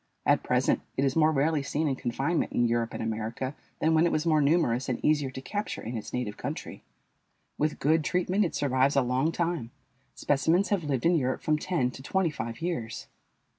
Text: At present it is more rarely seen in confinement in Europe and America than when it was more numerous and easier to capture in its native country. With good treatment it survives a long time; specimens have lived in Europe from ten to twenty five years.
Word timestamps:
At 0.25 0.41
present 0.41 0.81
it 0.97 1.05
is 1.05 1.15
more 1.15 1.31
rarely 1.31 1.61
seen 1.61 1.87
in 1.87 1.95
confinement 1.95 2.51
in 2.53 2.67
Europe 2.67 2.95
and 2.95 3.03
America 3.03 3.53
than 3.77 3.93
when 3.93 4.07
it 4.07 4.11
was 4.11 4.25
more 4.25 4.41
numerous 4.41 4.89
and 4.89 4.99
easier 5.05 5.29
to 5.29 5.41
capture 5.41 5.83
in 5.83 5.95
its 5.95 6.11
native 6.11 6.37
country. 6.37 6.81
With 7.59 7.77
good 7.77 8.03
treatment 8.03 8.43
it 8.43 8.55
survives 8.55 8.95
a 8.95 9.03
long 9.03 9.31
time; 9.31 9.69
specimens 10.15 10.69
have 10.69 10.83
lived 10.85 11.05
in 11.05 11.13
Europe 11.17 11.43
from 11.43 11.59
ten 11.59 11.91
to 11.91 12.01
twenty 12.01 12.31
five 12.31 12.63
years. 12.63 13.05